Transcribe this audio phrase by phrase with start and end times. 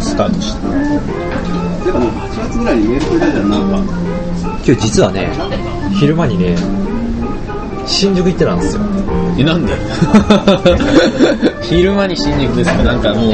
[0.00, 3.76] スタートしてでも8月ぐらいにメールくれたじゃん、なんか。
[4.66, 5.30] 今日実はね、
[5.98, 6.56] 昼間にね、
[7.86, 8.82] 新宿行ってたんですよ。
[9.38, 9.72] えなんで？
[11.62, 12.82] 昼間に新宿ですか？
[12.82, 13.32] なんかもう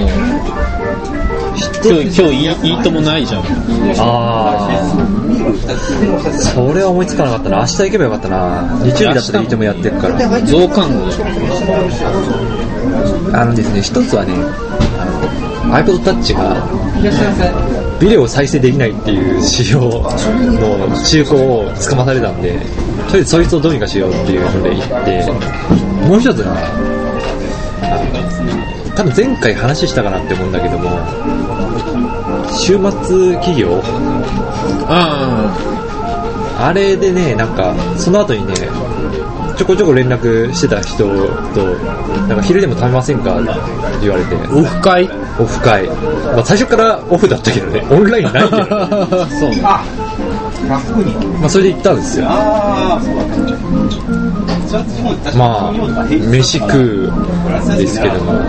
[1.84, 3.42] 今日今日いいいいともないじゃん
[3.98, 7.58] あー、それは思いつかなかったな。
[7.60, 8.78] 明日行けばよかったな。
[8.84, 10.16] 日曜日だったらいいともやってるから。
[10.42, 11.06] 増刊号
[13.32, 14.32] あのですね、一つはね、
[15.72, 16.66] あの iPod Touch が
[17.98, 20.08] ビデオを再生できないっていう仕様の
[21.04, 25.26] 中古をつかまされたんで、とりあえずそいつをどうにかしようっていうので行って、
[26.06, 26.44] もう一つね、
[27.82, 27.98] あ
[28.90, 30.90] の多分前回話したかなって思うんだけども、
[32.52, 33.82] 週末企業？
[34.88, 35.56] あ
[36.58, 38.54] あれでね、なんか、その後にね、
[39.56, 41.64] ちょこちょこ連絡してた人と、
[42.28, 43.50] なんか昼でも食べませんかって
[44.02, 45.04] 言われて、あオフ会？
[45.38, 45.86] オフ会。
[45.88, 48.64] まあ最初からオフだったけどね、オンラインないけど、
[49.40, 49.50] そう。
[49.50, 52.26] ねまあそれで行ったんですよ。
[52.28, 53.22] ああ、そうだ
[55.30, 55.36] ね。
[55.36, 57.12] まあ、飯食う。
[57.78, 58.40] ですけども、ま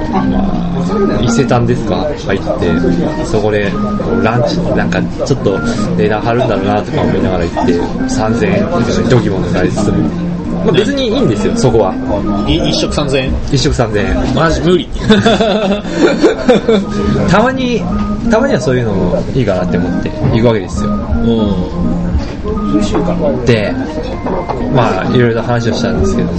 [1.19, 1.95] あ、伊勢丹ですか？
[2.25, 3.77] 入って、そこでこ
[4.19, 5.58] うランチ、なんかちょっと
[5.97, 9.97] 値段張るんだろうなとか思いながら行って、3000円ドギモのされつつも、
[10.68, 11.94] まあ別にいいんですよ、そこは。
[12.48, 14.36] い一食3000円一食3000円。
[14.36, 14.88] マジ無理
[17.32, 17.82] たまに、
[18.30, 20.90] たまにはそういうのもいいかなって思って行くわけですよ。
[20.90, 21.88] うん
[23.45, 23.73] で、
[24.73, 26.34] まあ、いろいろと話をしたんですけども、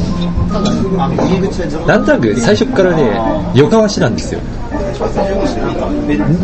[1.86, 3.20] なんとなく最初からね、
[3.54, 4.40] 予感はしてたんですよ。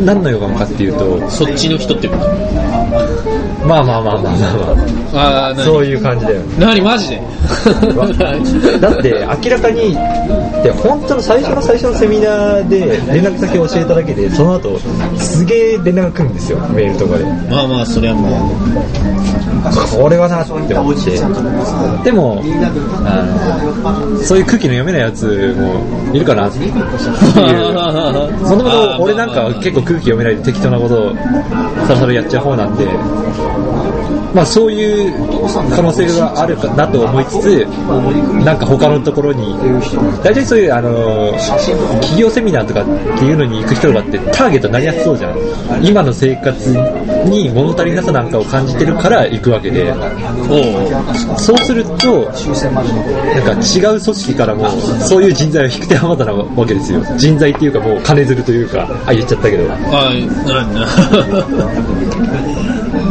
[0.04, 2.28] 何の予感かっていうと、そっちの人ってこと？
[3.66, 4.32] まあまあまあまあまあ
[5.14, 5.48] まあ。
[5.48, 6.40] ああ、そういう感じだよ。
[6.58, 6.80] 何？
[6.80, 7.22] マジで？
[8.80, 9.96] だって明らかに、
[10.64, 14.78] で本当の最初の最初のセミナーで連絡先を教えただけで、その後、
[15.18, 17.24] すげえ連絡が来るんですよ、メールとかで。
[17.50, 18.30] まあまあそれはも
[19.92, 21.10] これはなって思って。
[22.02, 22.42] でも、
[23.04, 23.22] あ
[24.10, 26.74] の、そういう空気の読めないやつもいるかなっていう。
[26.74, 26.80] も
[28.56, 31.14] ともと俺なんかは結構空気読めないで適当なことを
[31.86, 32.86] さらさらやっちゃう方なんで、
[34.34, 35.12] まあそういう
[35.74, 37.64] 可能性があるかなと思いつつ、
[38.44, 39.54] なんか他のところに、
[40.22, 41.32] 大体そういうあの、
[42.00, 42.84] 企業セミナーとかっ
[43.18, 45.36] ていうのに行く人とかってターゲットになりやすそうじゃん。
[45.82, 46.70] 今の生活
[47.26, 49.94] に物足りなさなんかを感じてるから行くわけで、
[51.38, 52.00] そうすると、な
[52.32, 54.68] んか違う組織からも
[55.00, 57.00] そういう人材は引く手あまたなわけですよ。
[57.16, 59.64] 人材っていうかもう金づるというか、あ、言っちゃったけど。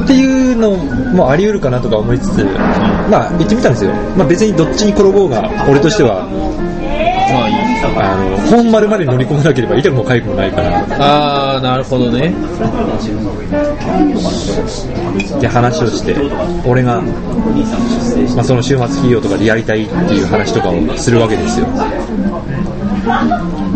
[0.04, 2.44] っていうのもあり得るかなとか思いつつ、
[3.10, 3.92] まあ行ってみたんですよ。
[4.18, 6.28] まあ別にどっちに転ぼうが、俺としては、
[7.96, 12.34] まあの、本丸まで乗り込まなければ痛くも痒くもないから、ああなるほどね
[15.38, 16.16] って話をして、
[16.66, 17.02] 俺が、
[18.36, 21.68] まあその週末企業とかでやりたいっていう話とかをするわけですよ。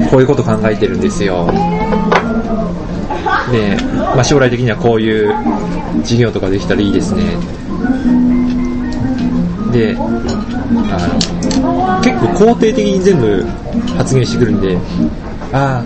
[0.10, 1.48] こういうこと考えてるんですよ。
[3.52, 5.34] で、まあ将来的にはこういう
[6.04, 7.24] 事業とかできたらいいですね。
[9.72, 10.08] で、あの
[12.02, 13.46] 結構肯定的に全部
[13.98, 14.78] 発言してくるんで、
[15.54, 15.84] ああ、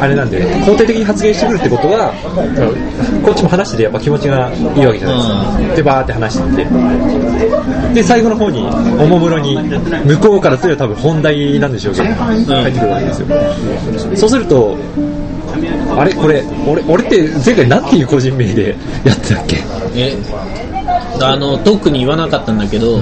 [0.00, 2.12] あれなんで、肯定的に発言してくるってことは、
[3.24, 5.28] こっちも話しててやっぱ気持ちがいいわけじゃないです
[5.70, 5.76] か。
[5.76, 7.94] で、バーって話してて。
[7.94, 8.60] で、最後の方に、
[9.00, 9.58] おもむろに、
[10.04, 13.26] 向こうからすれば多分本題なんでしょうけど、入ってくるわけですよ。
[14.16, 14.76] そうすると、
[15.96, 16.12] あれ？
[16.12, 19.56] これ、俺、俺って前回なんていう個人名でやってたっけ？
[19.96, 20.16] え
[21.20, 23.00] あの特に言わなかったんだけど、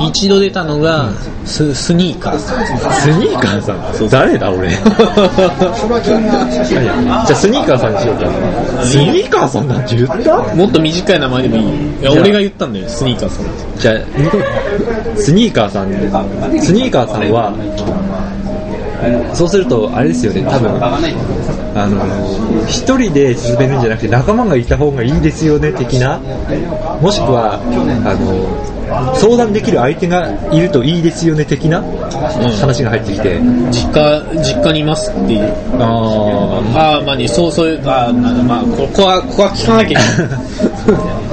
[0.00, 1.10] 一度出たのが、
[1.44, 2.38] ススニーカー。
[2.38, 4.08] さんスニーカーさん？
[4.08, 4.68] 誰だ俺？
[4.70, 4.80] じゃ
[7.30, 8.30] あスニーカーさんにしようか。
[8.84, 10.54] スニーカーさんなんて言った？
[10.54, 12.00] もっと短い名前でもいい。
[12.00, 13.46] いや俺が言ったんだよスニーカーさん
[13.78, 13.96] じゃあ、
[15.16, 15.90] スニーカーさん、
[16.60, 17.52] スニーカーさんは、
[19.34, 20.80] そうすると、あれですよね、多分、
[21.84, 26.20] あの、一人で進めるんじゃなくて仲間がいた方がいいですよね、的な、
[27.00, 31.82] もしくは、あの、相談できる相手がいるといいですよね、的な
[32.60, 33.38] 話が入ってきて、
[33.70, 35.54] 実家実家にいますっていう。
[35.78, 40.28] あああまあねそうそういうあーまあまあここはここは聞かなきゃいけない。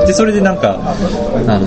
[0.03, 0.77] ー で、それでなんか、
[1.47, 1.65] あの、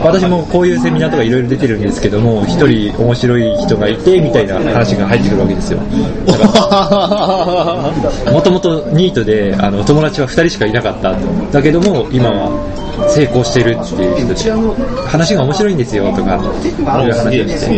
[0.00, 5.80] 私もこういうセミナーとかいろいろ出てるんですけども、一人面白い人がいて、みたいな話が入ってくるわけですよ。
[8.32, 11.16] もともとニートであの友達は2人しかいなかった
[11.52, 12.50] だけども今は
[13.06, 17.74] 成功してるっていう人で話が面白いんですよとかいう話をして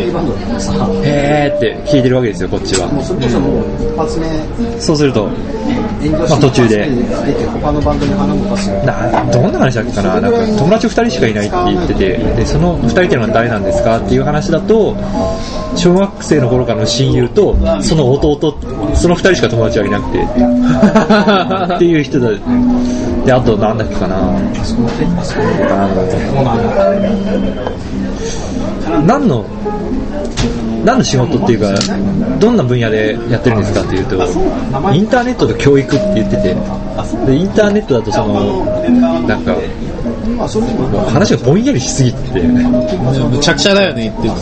[1.05, 2.89] へーって聞いてるわけですよこっちは。
[4.81, 6.89] そうすると、まあ、途中で。
[8.85, 10.21] などんな話だっけかな？
[10.21, 14.97] なんか友達2人しかいないって言っててでその2人っていうのは誰なんですかっていう話だと
[15.77, 18.59] 小学生の頃からの親友とその弟
[18.95, 20.21] その2人しか友達はいなくて。
[21.77, 22.31] っていう人だ
[23.25, 24.33] であとなんだっけかな。
[29.07, 29.45] 何の
[30.85, 31.75] 何の仕事っていうか
[32.39, 34.17] どんな分野でやってるんですかっていうと
[34.95, 36.55] インターネットと教育って言ってて
[37.27, 38.65] でインターネットだとその
[39.27, 39.55] なんか
[40.49, 44.29] 話がぼんやりしすぎててむちゃくちゃだよねって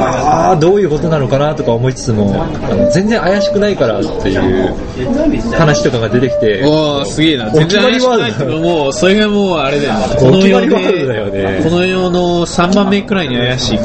[0.00, 4.74] ああどういうことなのかなとか思いつつもあの全然怪しくないからっていう
[5.56, 6.62] 話とかが出てきて。
[6.64, 7.50] おおすげえな。
[7.50, 9.94] 全然怪しくないけどもうそれがもうあれだよ。
[9.94, 11.60] ねこおの世決まりワールドでだよね。
[11.64, 13.78] この世の3番目くらいに怪しい。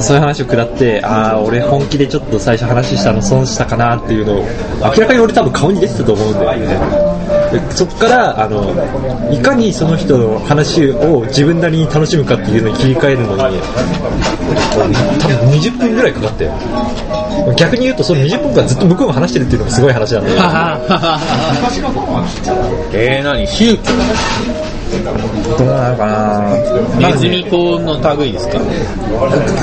[0.00, 4.44] そういう話を下って、ああ、俺本気でちょっと最初話したの損したかなっていうのを、
[4.80, 7.21] 明らかに俺多分顔に出てたと思うんだよね。
[7.52, 8.72] でそっから、あの、
[9.30, 13.60] いかにその人の話を自分なりに楽しむかっていうのに切り替えるのに、多分
[15.50, 16.50] 20分ぐらいかかって。
[17.56, 20.36] 逆に言うと、その20分間ずっと向こうが話してるっていうのもすごい話なんだよ。
[22.92, 23.46] えー、何？
[23.46, 23.92] ヒュー
[25.58, 26.42] どうなのかな
[26.98, 28.58] ネズミ子の類ですか？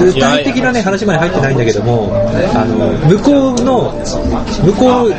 [0.01, 2.12] 具体的なね話まで入ってないんだけども
[2.56, 3.94] あの向こうの
[4.63, 5.13] 向こう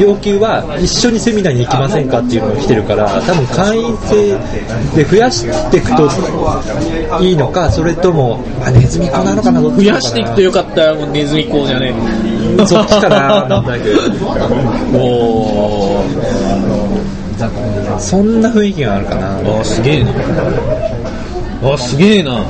[0.00, 4.38] 要求は一緒にセミナーに行きませんかっていうのが来てるから多分会員制
[4.96, 6.08] で増やしていくと
[7.22, 11.94] いいのかそれともあネズミ子なのかな増やしていくとよかったらもうネズミ子じゃね
[12.58, 14.00] え そっちかななんだけど
[14.98, 16.14] おー。
[17.98, 19.60] そんな雰囲気があるかな。
[19.60, 20.10] あすげえな。
[21.72, 22.44] あすげえな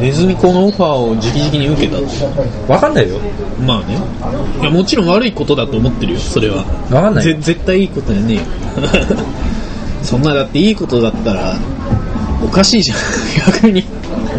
[0.00, 3.18] ネズミ子のオファーを直々に受けたわかんないよ。
[3.64, 3.96] まあね。
[4.60, 6.64] いやもちろん悪いことだと思ってるよそれは。
[6.90, 7.24] わかんない。
[7.24, 8.42] ぜ絶対いいことじゃねえよ。
[10.02, 11.56] そんなだっていいことだったら
[12.44, 12.98] おかしいじゃん。
[13.52, 13.84] 逆に。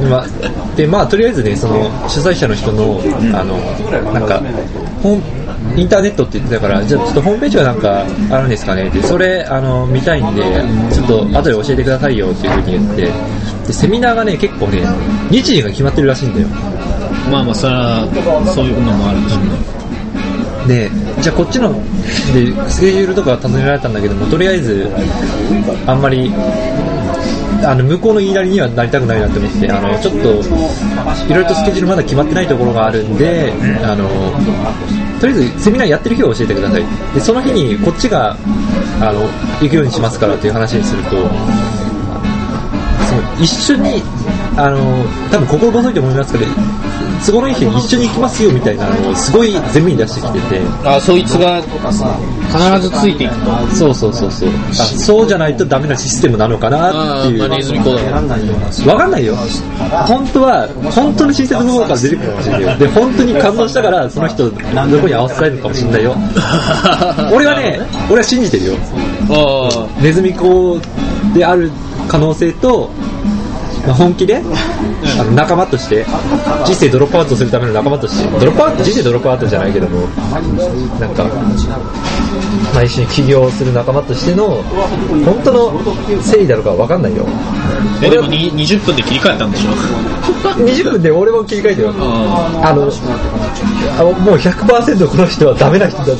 [0.10, 0.26] まあ、
[0.76, 3.02] でまあとりあえずねその主催者の人の
[3.34, 3.58] あの
[4.12, 4.42] なんか
[5.02, 5.22] ホーム
[5.78, 10.42] インターネットって言ってたからじゃあちょっとホームページはなんかあるんですかねってそれあの見たいんで
[10.94, 13.12] ちょっと後で教えてくださいよっていうふうに言って
[13.68, 14.84] でセミナーがね結構ね
[15.30, 16.48] 日時が決まってるらしいんだよ。
[17.32, 18.08] まあまあそれは
[18.54, 19.76] そういうのもあるでしょうね。
[20.68, 20.90] で
[21.22, 21.74] じゃあこっちの
[22.34, 24.90] でスケジュールとか尋ねられたんだけどもとりあえず
[25.86, 26.32] あんまり
[27.64, 33.54] あの向こうの言いなりにはなりたくないなって思ってあのちょっといろいろとスケジュールまだ決まってないところがあるんで
[33.84, 34.08] あの
[35.20, 36.84] とりあえずセミナーやってる日を教えてください。
[37.14, 38.36] でその日にこっちが
[39.02, 39.22] あの
[39.62, 41.16] 行くようにしますからっていう話にすると
[43.40, 44.02] 一緒に
[44.58, 44.80] あの
[45.32, 46.46] 多分心細いと思いますけど
[47.26, 50.62] 都合のいい日に一緒に行きますよみたいなのをすごい前面に出してきてて。
[50.84, 53.36] あそいつが必ずついていく。
[53.46, 54.32] とそうそうそう。
[54.32, 55.28] そうあそう。
[55.28, 57.44] じゃないとダメなシステムなのかなっていう。
[57.44, 59.36] あーまあネズミ子だからわかんないよ。
[60.08, 64.56] 本当は本当の親切の方から出てくるかもしれないよで本当に感動したからその人ど
[65.02, 66.16] こに合わせたいのかもしれないよ。
[67.34, 67.80] 俺はね
[68.10, 68.74] 俺は信じてるよ。
[69.32, 70.80] あネズミ子
[71.34, 71.72] である
[72.08, 72.90] 可能性と、
[73.86, 74.38] まあ本気で、
[75.20, 76.06] あの仲間として。
[76.66, 78.40] 人生ドロップアウトするための仲間として。
[78.40, 78.84] ドロップアウト？
[78.84, 80.08] 人生ドロップアウトじゃないけども。
[81.00, 81.24] なんか、
[82.74, 84.64] まあ、一緒に起業する仲間としての
[85.26, 87.26] 本当の誠意だろうかわかんないよ。
[87.28, 89.72] あえでもに20分で切り替えたんでしょ？
[90.58, 92.84] 20分で俺も切り替えてよあの
[94.00, 96.14] あもう100%この人はダメな人だ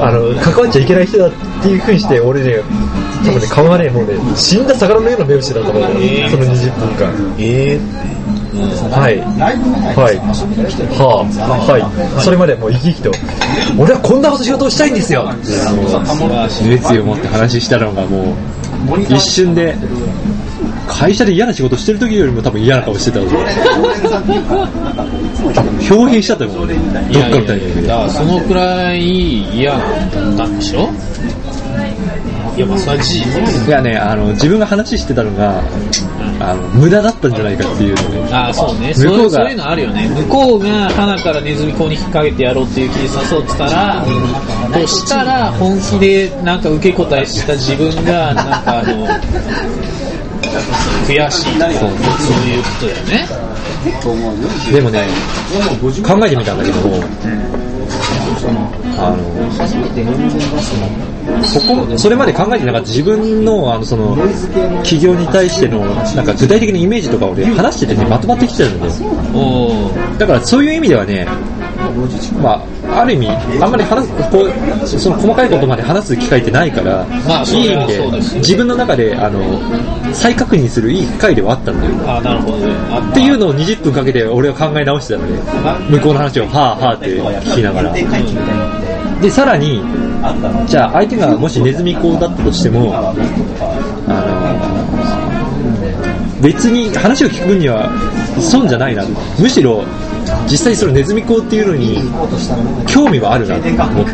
[0.00, 1.30] あの関わっちゃいけない人だっ
[1.62, 2.62] ていうふうにして俺ね
[3.24, 6.30] 多分ね顔がねもうね死んだ魚のような目をしてたと思うよ、えー。
[6.30, 7.80] その20分間ええ
[8.90, 9.18] はい。
[9.20, 10.16] はい。
[10.16, 11.26] は
[11.68, 11.72] あ。
[11.72, 12.22] はい。
[12.22, 13.12] それまでもう生き生きと。
[13.78, 15.30] 俺はこんな仕事をしたいんですよ。
[16.68, 18.34] 熱意を持って話したのがも
[18.96, 19.76] う一瞬で
[20.88, 23.26] 会社で嫌な仕事してる時よりも多分嫌な顔してたぞ
[25.90, 26.74] 表現しちゃったよもうね。
[27.12, 29.78] どっかみたいにだからそのくらい嫌
[30.36, 30.88] なんでしょ？
[32.56, 33.04] いやまあそれは
[33.68, 35.62] いやねあの自分が話してたのが
[36.40, 38.32] あの無駄だったんじゃないかっていうのね。
[38.32, 38.94] ああそうね。
[38.94, 40.08] 向こうがそうそういうのあるよね。
[40.08, 43.08] 向こうが花からネズミ子に引っ掛けてやろうっていう気で誘
[43.44, 44.04] ってたら
[44.72, 49.06] としたら本気でなんか受け答えした自分がなんかあの
[51.06, 51.90] 悔しいそうそう
[52.48, 53.28] いうことだよね。
[54.72, 55.06] でもね
[56.02, 57.02] 考えてみたんだけども
[58.98, 59.18] あの、
[61.68, 64.16] ここ、それまで考えてなかった自分の、あの、その、
[64.82, 68.92] 企業に対しての、なんか具体的なイメージとかをね、話しててね、まとまってきてるんだよ。
[69.34, 71.26] おーだからそういう意味ではね、
[72.42, 73.28] まあ、ある意味、
[73.60, 77.98] あんまり話す、こう、その細かいことまで話す機会ってないから、まあいい意味で
[78.38, 79.40] 自分の中で、あの、
[80.12, 81.92] 再確認するいい機会ではあったんだよ。
[82.06, 82.72] あーなるほどね。
[82.90, 85.34] あっていうのを20分かけて俺は考え直してたので、
[85.90, 87.06] 向こうの話をはぁはぁって
[87.50, 87.92] 聞きながら。
[89.20, 89.82] で、さらに、
[90.66, 93.14] じゃあ相手がもしネズミ講だったとしても、あの、
[96.42, 97.90] 別に話を聞く分には
[98.40, 99.04] 損じゃないな。
[99.38, 99.84] むしろ、
[100.50, 101.98] 実際そのネズミ講っていうのに
[102.86, 104.06] 興味はあるなと思っ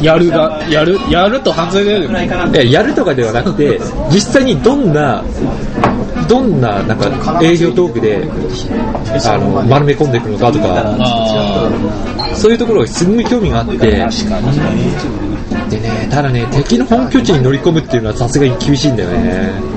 [0.00, 0.04] て。
[0.04, 2.10] やるが、やる、やると犯罪だよ
[2.52, 3.80] ややるとかではなくて、
[4.10, 5.22] 実際にどんな、
[6.28, 8.28] どんな、なんか、営業トークで、
[9.24, 11.68] あの、丸め込んでいくのかとか、あ
[12.34, 13.76] そういうところがすごい興味があって、
[15.70, 19.75] でね、ただね、敵の本拠地に乗り込むっていうのはさすがに厳しいんだよね。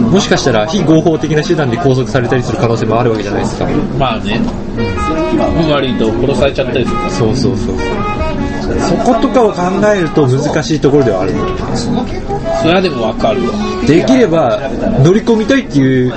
[0.00, 3.64] もしかしたら非合法的な手段で拘束されたりする可能性もあるわけじゃないですか。
[3.66, 4.40] ーまあね。
[4.76, 7.10] 運悪いと殺されちゃったりするから。
[7.10, 7.76] そうそうそう。
[8.80, 9.60] そことかを考
[9.94, 11.46] えると難しいところではあるの。
[12.62, 13.54] それはでもわかるわ。
[13.86, 14.58] できれば
[15.02, 16.12] 乗り込みたいっていう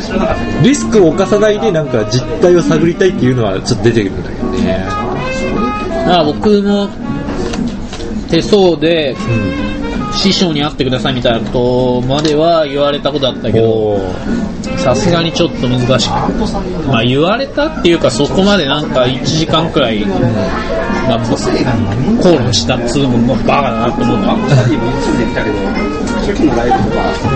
[0.63, 4.85] リスクを犯さないでなんか実態を探りたいっていうのはちょっと出てくるんだけどね。
[6.07, 6.87] あ僕も
[8.29, 9.15] 手相で
[10.15, 14.15] 師匠に会ってくださいみたいなことまでは言われたことあったけどお
[14.77, 16.11] さすがにちょっと難しく
[16.87, 24.25] まあ言われたっていうかそこまでなんか1時間くらい、まあ、口論したっつうのもバカだなと思うの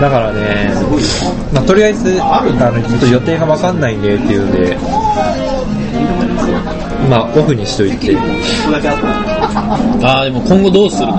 [0.00, 0.72] だからね、
[1.52, 4.76] まあ、とりあえずあのちょっと予定が分かんないんでっていうんで、
[7.10, 8.16] まあ、オフにしといて、
[10.02, 11.14] ああでも今後どうするの、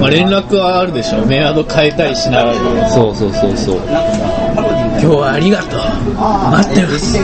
[0.00, 3.76] まあ、連絡はあるでしょメアド変えたりしながらそうそうそうそう。
[5.00, 5.80] 今日はありがとう
[6.50, 7.18] 待ってます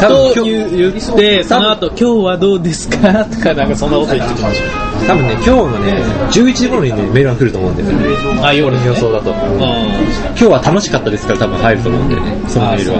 [0.00, 3.24] と今日言って、その後、今日はどうですか？
[3.26, 4.60] とか、なんかそんなこと言ってきまし
[5.06, 8.40] 多分ね、今日のね、11時頃にね、メールが来ると思うんだよね。
[8.40, 8.46] た。
[8.48, 9.30] あ、夜俺の予想だと。
[9.30, 9.36] うん。
[9.38, 12.98] 今日は楽しかったですから多分入ると思うんだよね、そのメールは。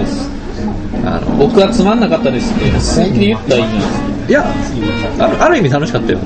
[1.05, 4.15] あの僕はつまんなかったですって、本気で言ったらいいじゃないですか。
[4.27, 4.43] いや
[5.19, 6.19] ある、ある意味楽しかったよ。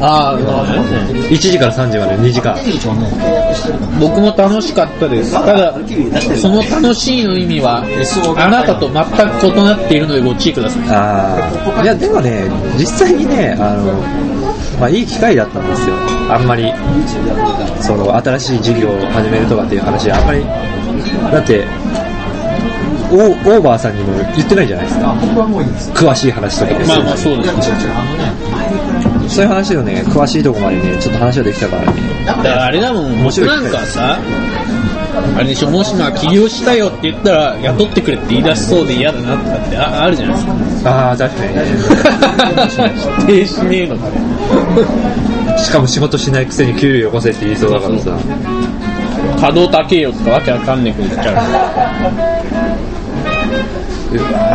[0.00, 1.28] ああ、なるほどね。
[1.28, 2.56] 1時から3時まで2時間。
[3.98, 5.32] 僕も楽しかったです。
[5.32, 5.74] ただ、
[6.36, 7.82] その楽しいの意味は、
[8.36, 10.82] あなたと全く異なっているのでご注意ください。
[10.88, 11.82] ああ。
[11.82, 12.44] いや、でもね、
[12.78, 13.92] 実際にね、あの、
[14.78, 15.94] まあいい機会だったんですよ。
[16.30, 16.72] あんまり、
[17.80, 20.44] その、新しい事業を始めるとかっていう話あんまり、
[21.32, 21.64] だって、
[23.10, 25.12] オーオーバーさんにも言ってないじゃないですか。
[25.94, 27.62] 詳しい話とかですまあまあそうですね。
[29.28, 32.24] そういう話をね、詳しいとこまでね、ちょっと話ができたからね。
[32.26, 34.18] だからあれだもん、面白い機会んかさ、
[35.36, 40.90] あれでしょ、もしまあ起業したよって言ったら、雇ってくれって言い出しそうで嫌だなとかってああるじゃないですか。
[40.90, 41.64] ああ、確かにね。
[43.20, 45.58] 否定しねえのかね。
[45.58, 48.10] しかも仕事しないくせに給料よこせって言いそうだからさ。
[49.36, 52.87] 稼働高えよとかわけわかんねえこと言っちゃうわ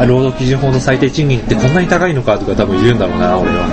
[0.07, 3.67] 労働基準法の最低賃金ってこんなに高いのかとか多分言うんだろうな、俺は。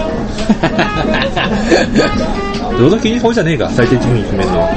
[2.79, 4.69] 労働基準法じゃねえか、最低賃金決めるの。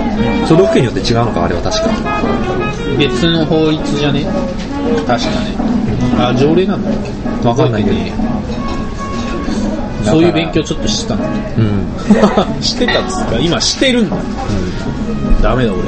[0.48, 1.90] 都道府県によって違うのか、あれは確か。
[2.96, 2.98] う。
[2.98, 4.26] 別の法律じゃね？
[5.08, 5.64] 確かね。
[6.20, 6.94] あ、条例なんだっ
[7.42, 7.98] けわかんないけど
[10.06, 11.24] そういう勉強ちょっとしてたの。
[11.58, 11.88] うん。
[12.62, 14.18] してたっつうか、今してるんだ。
[15.42, 15.82] ダメだ俺。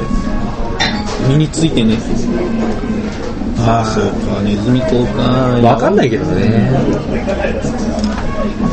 [1.28, 1.96] 身についてね。
[3.58, 5.22] ああ、そうか、ネズミ講か。
[5.62, 6.70] わかんないけどね。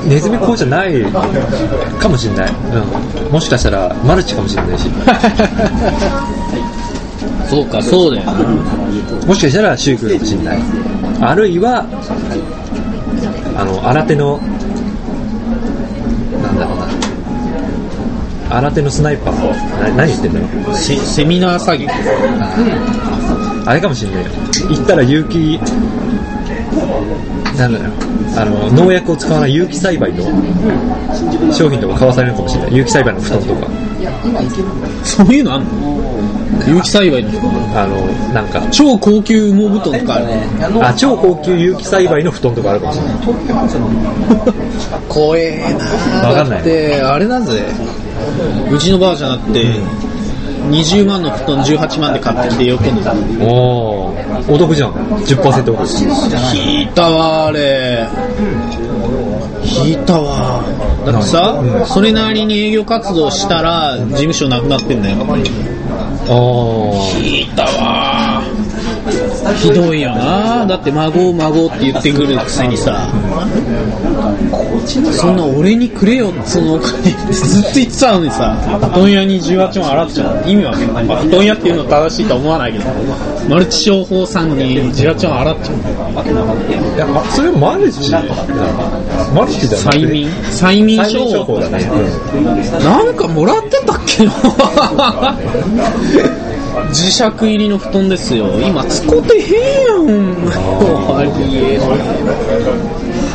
[0.08, 2.52] ネズミ講じゃないかもしれない。
[3.25, 3.32] うん。
[3.32, 4.90] もしかしたらマルチかもしれないし。
[7.50, 8.34] そうか、そうだよな。
[9.28, 10.60] もしかしたら宗教かもしれない。
[11.22, 11.86] あるいは、
[13.56, 14.40] あの、新手の、
[16.42, 16.88] なんだろうな。
[18.58, 19.90] 新手のスナイパー。
[19.90, 20.75] な何言ってんだろう。
[20.75, 23.12] セセミナー詐欺。
[23.65, 24.32] あれかもしれないよ。
[24.70, 25.60] 行ったら有機、
[27.58, 27.91] なんだろう。
[28.36, 30.24] あの、農薬を使わない有機栽培の
[31.53, 32.75] 商品とか買わされるかもしれない。
[32.75, 33.67] 有機栽培の布団とか。
[35.03, 35.67] そういうのあんの？
[36.67, 37.29] 有機栽培の
[37.75, 37.96] あの、
[38.34, 40.25] なんか、超高級羽毛布団とかある？
[40.27, 40.43] ね。
[40.82, 43.17] あ、超高級有機栽培の布団とかあるかもしれない。
[45.08, 45.62] 怖え
[46.22, 47.63] なわかんないだって、あれだぜ。
[48.72, 49.65] うちのばあちゃんだって、
[50.70, 53.13] 20万の布団18万で買ってきて喜んでた。
[53.43, 54.91] おー、お得じゃん。
[54.91, 56.58] 10%オフ。
[56.58, 58.08] 引いたわ、あれ。
[59.63, 60.62] 引いたわ。
[61.05, 65.17] だってさ、うんそれなりに営業活動したら、事務所なくなってんだよ。
[65.20, 67.24] あー。
[67.24, 68.52] 引いたわ。
[69.56, 70.66] ひどいよな。
[70.66, 73.08] だって孫孫って言ってくるくせにさ、
[75.14, 80.50] そんな俺にくれよ、そのお金ずっと言ってたのにさ、布団屋に18万払っちゃう。
[80.50, 81.04] 意味わかんない。
[81.06, 82.86] まあ、布団屋っていうの正しいとは思わないけど、
[83.50, 85.78] マルチ商法さんに18万払っちゃう。
[86.96, 88.12] いや、ま、それマルチ
[89.34, 89.90] マルチだよね。
[89.94, 90.30] 催眠？
[90.52, 91.84] 催眠催眠商法商法だね。
[92.84, 94.32] なんかもらってたっけな
[96.94, 98.46] 磁石入りの布団ですよ。
[98.62, 100.34] 今使ってへんやん。
[101.10, 101.24] あ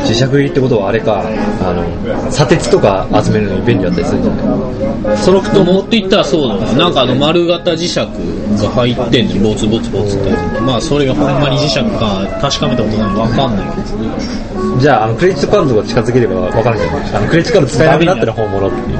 [0.05, 1.21] 磁石入りってことはあれか、
[1.61, 5.17] あの、砂鉄とか集めるのに便利だったりするんじゃない？
[5.17, 6.73] その布団も、持っていったらそうだな。
[6.73, 10.31] なんかあの丸型磁石が入ってんのにボツボツボツって。
[10.61, 14.79] まあそれがほんまに磁石か確かめたことないわかんないけど。
[14.79, 17.15] じゃあ、あの、クレジットカードとか近づければわかるんじゃない？
[17.15, 18.99] あの、クレジットカード使えなくなったら本物っていう。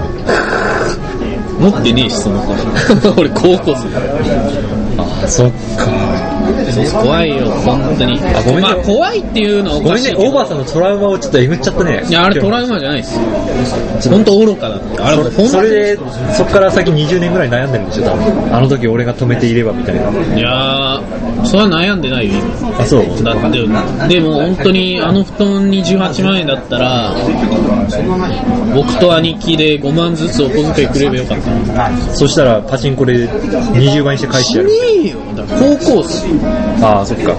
[1.59, 2.53] 持ってねえし、その子。
[3.19, 4.78] 俺高校生。
[5.23, 5.87] あ、そっか。
[7.01, 8.19] 怖いよ、本当に。
[8.19, 10.29] あごめんねまあ怖いっていうのはおごめんね、かしいけど。
[10.29, 12.03] オーバーさんのトラウマをちょっとえぐっちゃったね。
[12.07, 13.21] いや、あれトラウマじゃないですよ。
[14.11, 15.01] 本当愚かだって。
[15.01, 15.99] あれそれで、
[16.35, 18.55] そっから先20年ぐらい悩んでるんでしょ、多分。
[18.55, 20.01] あの時俺が止めていればみたいな。
[20.01, 22.79] いやー、それは悩んでないよ、今。
[22.79, 23.59] あ、そうだって
[24.07, 27.13] でも本当にあの布団に18万円だったら
[28.73, 34.69] 僕と兄貴で5万ずつお小遣いくればよかったそしたらパチンコで20倍にして返してやる。
[34.69, 34.75] ね
[35.05, 37.35] えよだから高校生ああ、そっか。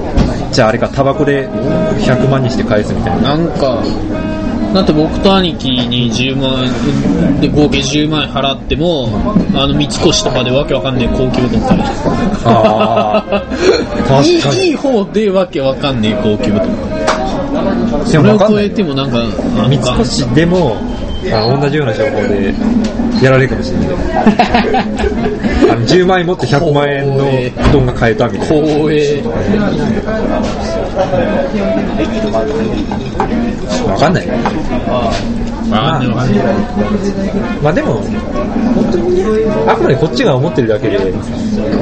[0.53, 3.37] じゃああれか、タバコで100万にして返すみたいな。
[3.37, 3.83] なんか
[4.75, 9.09] だって僕と兄貴に10万円で合計10万円払っても
[9.53, 11.83] あの三越とかでわけわかんねえ高級うどん食べる
[12.45, 13.43] ああ、
[14.07, 14.67] 確い。
[14.67, 19.19] いいい方でわけわかんねえ高級うどんでそれを超えてもなんか
[19.69, 20.77] 三か越でも、
[21.33, 22.55] あの同じような情報で
[23.21, 23.89] やられるかもしれない。
[25.71, 27.25] あの10万円持って100万円の
[27.63, 28.67] 布団が買えたみたいな。
[28.67, 29.23] 光栄
[33.87, 34.29] わかんない。
[35.73, 36.03] ああ
[37.63, 38.03] まあでも、
[38.75, 39.23] 本当に、
[39.69, 40.99] あくまでこっちが思ってるだけで、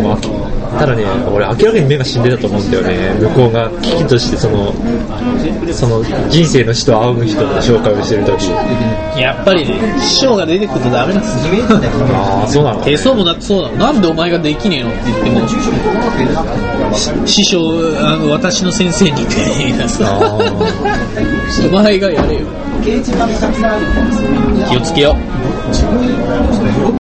[0.03, 3.14] まあ、ただね、俺明らかに目が死んでたと思うんだよね。
[3.20, 4.72] 向こうが危機としてその、
[5.72, 8.51] その人生の人と会う人の紹介をしてるとき。
[9.18, 11.64] やっぱりね、師匠が出てくるとダメなんですよ。
[12.14, 13.77] ああ、そうなの手相もだってそうだろ。
[13.78, 15.48] なんでお前ができねえのって言っても、
[16.96, 17.60] し師匠、
[18.00, 20.04] あの、私の先生にって言い出す。
[20.04, 20.18] あ
[21.66, 22.40] お前がやれよ。
[24.68, 25.16] 気をつけよ